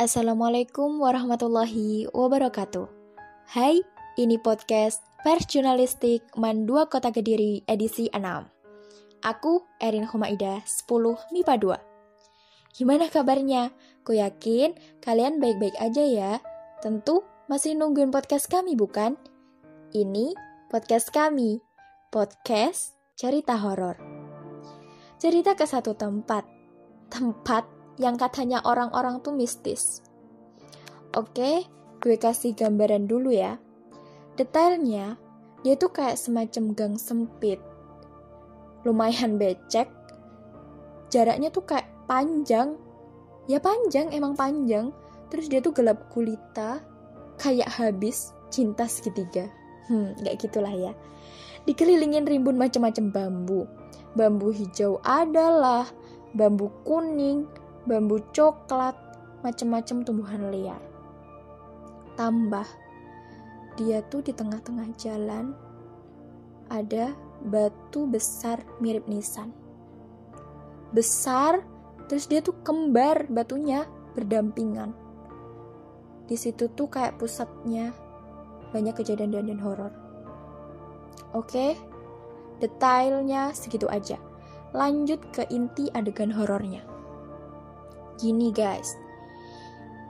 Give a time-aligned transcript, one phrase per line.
[0.00, 2.88] Assalamualaikum warahmatullahi wabarakatuh.
[3.52, 3.84] Hai,
[4.16, 8.16] ini podcast Pers Jurnalistik Man 2 Kota Kediri edisi 6.
[9.20, 10.88] Aku Erin Humaida 10
[11.36, 12.80] MIPA 2.
[12.80, 13.76] Gimana kabarnya?
[14.00, 14.72] Ku yakin
[15.04, 16.32] kalian baik-baik aja ya.
[16.80, 17.20] Tentu
[17.52, 19.20] masih nungguin podcast kami bukan?
[19.92, 20.32] Ini
[20.72, 21.60] podcast kami.
[22.08, 24.00] Podcast cerita horor.
[25.20, 26.48] Cerita ke satu tempat.
[27.12, 30.00] Tempat yang katanya orang-orang tuh mistis.
[31.12, 31.68] Oke,
[32.00, 33.60] gue kasih gambaran dulu ya.
[34.40, 35.20] Detailnya,
[35.60, 37.60] dia tuh kayak semacam gang sempit.
[38.88, 39.92] Lumayan becek.
[41.12, 42.80] Jaraknya tuh kayak panjang.
[43.44, 44.96] Ya panjang, emang panjang.
[45.28, 46.80] Terus dia tuh gelap gulita,
[47.36, 49.52] kayak habis cinta segitiga.
[49.92, 50.92] Hmm, gak gitulah ya.
[51.68, 53.68] Dikelilingin rimbun macam-macam bambu.
[54.16, 55.84] Bambu hijau adalah,
[56.32, 57.44] bambu kuning,
[57.88, 58.96] bambu coklat,
[59.40, 60.82] macam-macam tumbuhan liar.
[62.16, 62.68] Tambah,
[63.80, 65.56] dia tuh di tengah-tengah jalan
[66.68, 67.16] ada
[67.48, 69.56] batu besar mirip nisan.
[70.92, 71.64] Besar,
[72.10, 74.92] terus dia tuh kembar batunya berdampingan.
[76.28, 77.94] Di situ tuh kayak pusatnya
[78.70, 79.90] banyak kejadian-kejadian horor.
[81.34, 81.78] Oke,
[82.58, 84.18] detailnya segitu aja.
[84.74, 86.89] Lanjut ke inti adegan horornya.
[88.20, 89.00] Gini guys,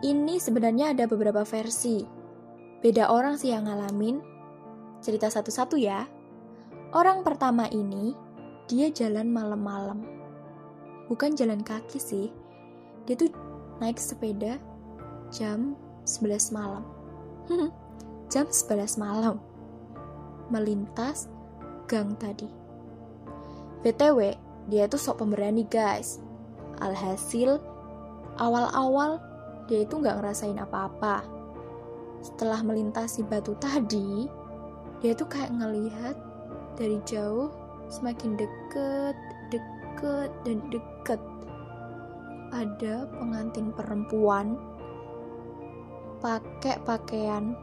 [0.03, 2.03] ini sebenarnya ada beberapa versi.
[2.83, 4.19] Beda orang sih yang ngalamin.
[4.98, 6.11] Cerita satu-satu ya.
[6.91, 8.11] Orang pertama ini,
[8.66, 10.03] dia jalan malam-malam.
[11.06, 12.34] Bukan jalan kaki sih.
[13.06, 13.31] Dia tuh
[13.78, 14.58] naik sepeda
[15.31, 16.83] jam 11 malam.
[18.34, 19.38] jam 11 malam.
[20.50, 21.31] Melintas
[21.86, 22.50] gang tadi.
[23.86, 24.34] BTW,
[24.66, 26.19] dia tuh sok pemberani guys.
[26.83, 27.69] Alhasil,
[28.41, 29.20] awal-awal
[29.69, 31.22] dia itu nggak ngerasain apa-apa.
[32.24, 34.26] Setelah melintasi batu tadi,
[34.98, 36.16] dia tuh kayak ngelihat
[36.75, 37.53] dari jauh
[37.87, 39.16] semakin deket,
[39.53, 41.20] deket, dan deket.
[42.50, 44.59] Ada pengantin perempuan
[46.19, 47.54] pakai pakaian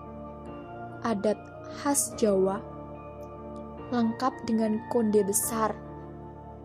[1.03, 1.37] adat
[1.77, 2.57] khas Jawa
[3.93, 5.75] lengkap dengan konde besar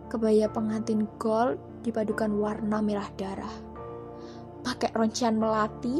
[0.09, 3.72] kebaya pengantin gold dipadukan warna merah darah
[4.63, 5.99] pakai roncian melati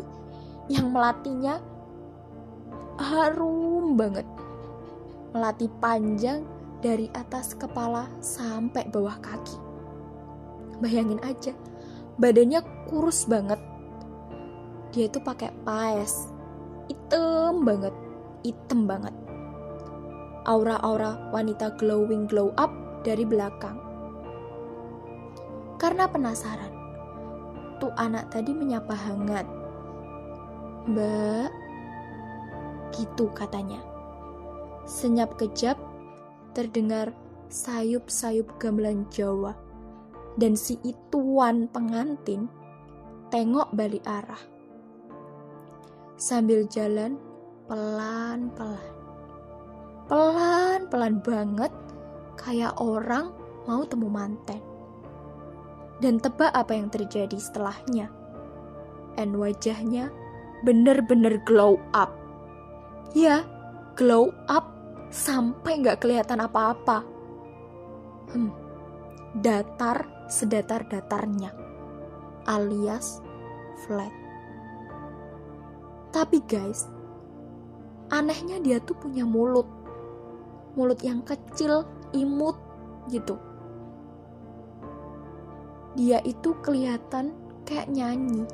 [0.71, 1.59] yang melatinya
[2.97, 4.25] harum banget.
[5.35, 6.45] Melati panjang
[6.79, 9.57] dari atas kepala sampai bawah kaki.
[10.83, 11.55] Bayangin aja,
[12.19, 12.59] badannya
[12.91, 13.59] kurus banget.
[14.93, 16.29] Dia tuh pakai paes,
[16.91, 17.95] hitam banget,
[18.45, 19.15] hitam banget.
[20.43, 22.69] Aura-aura wanita glowing glow up
[23.07, 23.79] dari belakang.
[25.79, 26.82] Karena penasaran,
[27.83, 29.43] tuh anak tadi menyapa hangat.
[30.87, 31.51] Mbak,
[32.95, 33.83] gitu katanya.
[34.87, 35.75] Senyap kejap,
[36.55, 37.11] terdengar
[37.51, 39.51] sayup-sayup gamelan Jawa.
[40.39, 42.47] Dan si ituan pengantin
[43.35, 44.39] tengok balik arah.
[46.15, 47.19] Sambil jalan
[47.67, 48.91] pelan-pelan.
[50.07, 51.73] Pelan-pelan banget
[52.39, 53.35] kayak orang
[53.67, 54.72] mau temu manten.
[56.03, 58.11] Dan tebak apa yang terjadi setelahnya.
[59.15, 60.11] And wajahnya
[60.67, 62.11] bener-bener glow up.
[63.15, 63.47] Ya,
[63.95, 64.67] glow up
[65.15, 67.07] sampai nggak kelihatan apa-apa.
[68.35, 68.51] Hmm,
[69.39, 71.55] datar sedatar-datarnya,
[72.51, 73.23] alias
[73.87, 74.11] flat.
[76.11, 76.83] Tapi guys,
[78.11, 79.71] anehnya dia tuh punya mulut.
[80.75, 82.59] Mulut yang kecil, imut
[83.07, 83.39] gitu
[85.93, 87.33] dia itu kelihatan
[87.69, 88.45] kayak nyanyi.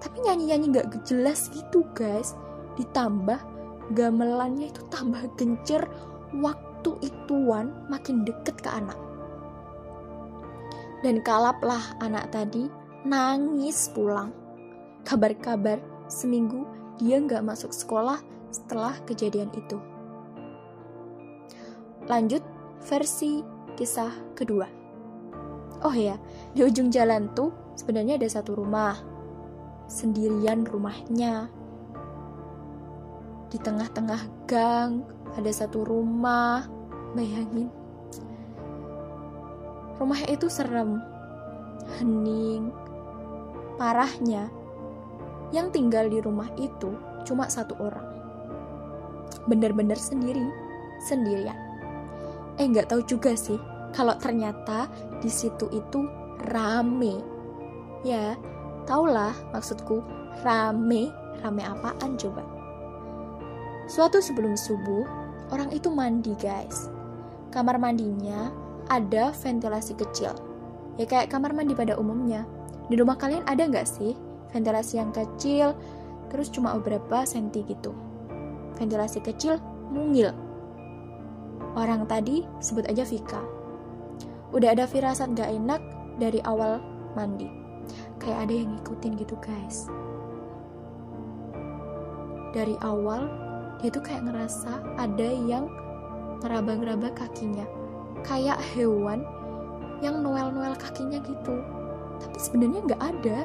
[0.00, 2.36] Tapi nyanyi-nyanyi gak jelas gitu guys.
[2.76, 3.40] Ditambah
[3.92, 5.84] gamelannya itu tambah gencer
[6.40, 8.96] waktu ituan makin deket ke anak.
[11.04, 12.68] Dan kalaplah anak tadi
[13.04, 14.32] nangis pulang.
[15.04, 16.64] Kabar-kabar seminggu
[16.96, 19.76] dia nggak masuk sekolah setelah kejadian itu.
[22.08, 22.40] Lanjut
[22.88, 23.44] versi
[23.76, 24.83] kisah kedua
[25.84, 26.16] Oh ya,
[26.56, 28.96] di ujung jalan tuh sebenarnya ada satu rumah.
[29.84, 31.52] Sendirian rumahnya.
[33.52, 35.04] Di tengah-tengah gang
[35.36, 36.64] ada satu rumah.
[37.12, 37.68] Bayangin.
[40.00, 41.04] Rumah itu serem.
[42.00, 42.72] Hening.
[43.76, 44.48] Parahnya,
[45.52, 46.96] yang tinggal di rumah itu
[47.28, 48.08] cuma satu orang.
[49.44, 50.48] Bener-bener sendiri,
[51.04, 51.58] sendirian.
[52.56, 54.90] Eh, nggak tahu juga sih kalau ternyata
[55.22, 56.04] di situ itu
[56.50, 57.22] rame.
[58.02, 58.34] Ya,
[58.84, 60.02] taulah maksudku
[60.42, 62.42] rame, rame apaan coba?
[63.86, 65.06] Suatu sebelum subuh,
[65.54, 66.90] orang itu mandi guys.
[67.54, 68.50] Kamar mandinya
[68.90, 70.34] ada ventilasi kecil.
[70.98, 72.42] Ya kayak kamar mandi pada umumnya.
[72.90, 74.12] Di rumah kalian ada nggak sih
[74.52, 75.72] ventilasi yang kecil,
[76.28, 77.94] terus cuma beberapa senti gitu?
[78.76, 79.58] Ventilasi kecil,
[79.90, 80.34] mungil.
[81.74, 83.63] Orang tadi sebut aja Vika.
[84.54, 85.82] Udah ada firasat gak enak
[86.22, 86.78] dari awal
[87.18, 87.50] mandi.
[88.22, 89.90] Kayak ada yang ngikutin gitu guys.
[92.54, 93.26] Dari awal
[93.82, 95.66] dia tuh kayak ngerasa ada yang
[96.40, 97.68] ngeraba-ngeraba kakinya
[98.24, 99.24] kayak hewan
[100.00, 101.60] yang noel-noel kakinya gitu
[102.20, 103.38] tapi sebenarnya nggak ada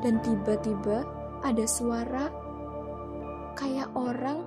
[0.00, 1.04] dan tiba-tiba
[1.44, 2.32] ada suara
[3.56, 4.44] kayak orang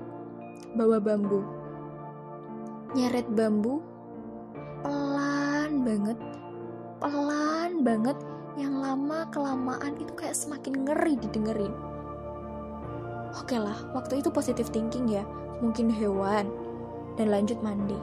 [0.73, 1.45] bawa bambu
[2.97, 3.81] nyeret bambu
[4.83, 6.19] pelan banget
[7.03, 8.15] pelan banget.
[8.55, 11.73] Yang lama kelamaan itu kayak semakin ngeri didengerin.
[13.35, 15.25] Oke lah, waktu itu positif thinking ya,
[15.57, 16.47] mungkin hewan,
[17.17, 17.97] dan lanjut mandi.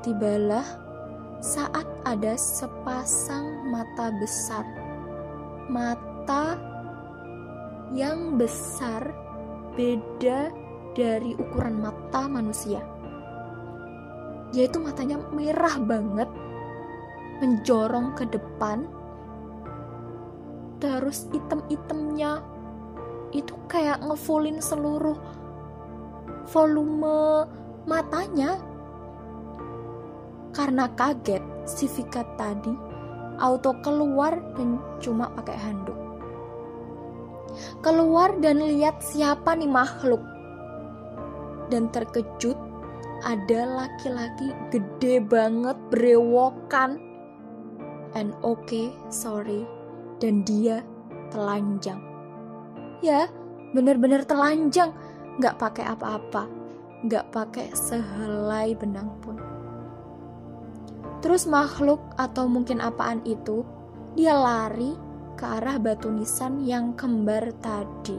[0.00, 0.64] Tibalah
[1.44, 4.64] saat ada sepasang mata besar,
[5.68, 6.56] mata
[7.92, 9.12] yang besar
[9.76, 10.48] beda
[10.96, 12.80] dari ukuran mata manusia.
[14.56, 16.28] Yaitu matanya merah banget,
[17.38, 18.88] menjorong ke depan,
[20.80, 22.40] terus item-itemnya
[23.36, 25.18] itu kayak ngefullin seluruh
[26.48, 27.44] volume
[27.84, 28.56] matanya.
[30.56, 32.72] Karena kaget si Vika tadi
[33.38, 35.98] auto keluar dan cuma pakai handuk.
[37.84, 40.20] Keluar dan lihat siapa nih makhluk.
[41.68, 42.56] Dan terkejut
[43.26, 47.02] ada laki-laki gede banget berewokan.
[48.14, 49.66] And okay sorry.
[50.18, 50.82] Dan dia
[51.30, 52.02] telanjang.
[53.02, 53.30] Ya
[53.74, 54.94] bener-bener telanjang.
[55.38, 56.50] Nggak pakai apa-apa.
[57.06, 59.38] Nggak pakai sehelai benang pun.
[61.18, 63.66] Terus makhluk atau mungkin apaan itu
[64.14, 64.94] dia lari
[65.38, 68.18] ke arah batu nisan yang kembar tadi.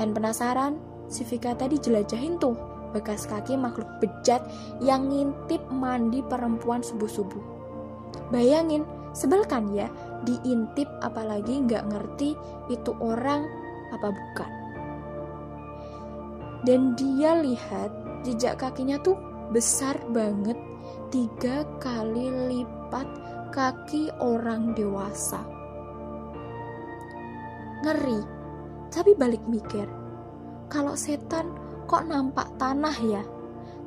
[0.00, 0.80] Dan penasaran?
[1.12, 4.44] Si Vika tadi jelajahin tuh bekas kaki makhluk bejat
[4.84, 7.42] yang ngintip mandi perempuan subuh-subuh
[8.32, 9.92] bayangin sebel kan ya
[10.24, 12.32] diintip apalagi nggak ngerti
[12.72, 13.44] itu orang
[13.92, 14.52] apa bukan.
[16.62, 17.90] Dan dia lihat
[18.24, 19.18] jejak kakinya tuh
[19.52, 20.56] besar banget
[21.12, 23.08] tiga kali lipat
[23.52, 25.42] kaki orang dewasa.
[27.82, 28.22] Ngeri,
[28.94, 29.90] tapi balik mikir,
[30.70, 31.50] kalau setan
[31.92, 33.20] kok nampak tanah ya?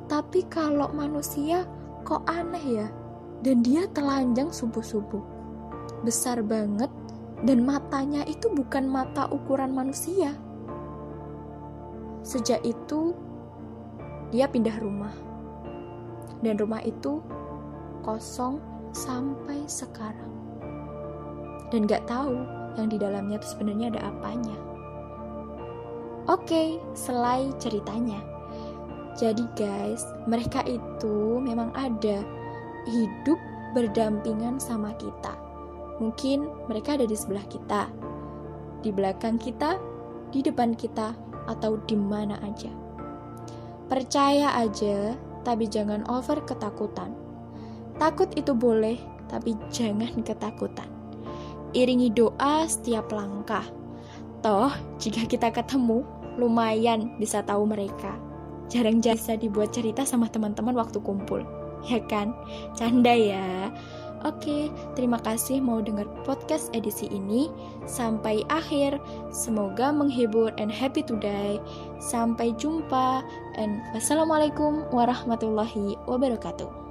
[0.06, 1.66] Tapi kalau manusia
[2.06, 2.86] kok aneh ya?
[3.42, 5.34] Dan dia telanjang subuh-subuh
[6.06, 6.88] besar banget
[7.42, 10.32] dan matanya itu bukan mata ukuran manusia.
[12.22, 13.10] Sejak itu,
[14.30, 15.12] dia pindah rumah.
[16.46, 17.18] Dan rumah itu
[18.06, 18.62] kosong
[18.94, 20.30] sampai sekarang.
[21.74, 22.38] Dan gak tahu
[22.78, 24.75] yang di dalamnya itu sebenarnya ada apanya.
[26.26, 28.18] Oke, selai ceritanya.
[29.16, 32.20] Jadi guys, mereka itu memang ada
[32.86, 33.38] hidup
[33.72, 35.46] berdampingan sama kita
[35.96, 37.88] Mungkin mereka ada di sebelah kita,
[38.84, 39.80] di belakang kita,
[40.28, 41.16] di depan kita,
[41.48, 42.68] atau di mana aja.
[43.88, 47.16] Percaya aja, tapi jangan over ketakutan.
[47.96, 49.00] Takut itu boleh,
[49.32, 50.90] tapi jangan ketakutan.
[51.72, 53.64] Iringi doa setiap langkah.
[54.44, 54.68] Toh,
[55.00, 56.04] jika kita ketemu,
[56.36, 58.16] lumayan bisa tahu mereka.
[58.66, 61.42] Jarang bisa dibuat cerita sama teman-teman waktu kumpul.
[61.86, 62.34] Ya kan?
[62.74, 63.70] Canda ya.
[64.26, 67.46] Oke, terima kasih mau dengar podcast edisi ini
[67.86, 68.98] sampai akhir.
[69.30, 71.62] Semoga menghibur and happy today.
[72.02, 73.22] Sampai jumpa
[73.54, 76.85] and wassalamualaikum warahmatullahi wabarakatuh.